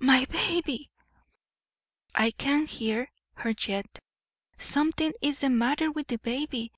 'My 0.00 0.24
baby!' 0.24 0.90
(I 2.12 2.32
can 2.32 2.66
hear 2.66 3.12
her 3.34 3.54
yet.) 3.68 4.00
'Something 4.58 5.12
is 5.22 5.38
the 5.42 5.50
matter 5.50 5.92
with 5.92 6.08
the 6.08 6.18
baby!' 6.18 6.72